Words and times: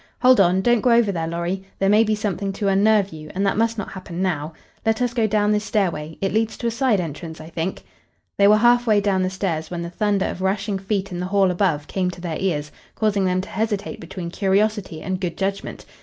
Hold 0.21 0.39
on! 0.39 0.61
Don't 0.63 0.81
go 0.81 0.89
over 0.89 1.11
there, 1.11 1.27
Lorry. 1.27 1.61
There 1.77 1.87
may 1.87 2.03
be 2.03 2.15
something 2.15 2.51
to 2.53 2.67
unnerve 2.69 3.13
you, 3.13 3.29
and 3.35 3.45
that 3.45 3.55
must 3.55 3.77
not 3.77 3.91
happen 3.91 4.19
now. 4.19 4.51
Let 4.83 4.99
us 4.99 5.13
go 5.13 5.27
down 5.27 5.51
this 5.51 5.63
stairway 5.65 6.17
it 6.21 6.33
leads 6.33 6.57
to 6.57 6.65
a 6.65 6.71
side 6.71 6.99
entrance, 6.99 7.39
I 7.39 7.49
think." 7.51 7.83
They 8.35 8.47
were 8.47 8.57
half 8.57 8.87
way 8.87 8.99
down 8.99 9.21
the 9.21 9.29
stairs 9.29 9.69
when 9.69 9.83
the 9.83 9.91
thunder 9.91 10.25
of 10.25 10.41
rushing 10.41 10.79
feet 10.79 11.11
in 11.11 11.19
the 11.19 11.27
hall 11.27 11.51
above 11.51 11.85
came 11.85 12.09
to 12.09 12.21
their 12.21 12.37
ears, 12.39 12.71
causing 12.95 13.25
them 13.25 13.41
to 13.41 13.49
hesitate 13.49 13.99
between 13.99 14.31
curiosity 14.31 15.03
and 15.03 15.21
good 15.21 15.37
judgment. 15.37 15.85